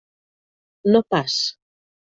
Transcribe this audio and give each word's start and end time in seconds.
No 0.95 1.03
pas. 1.15 1.39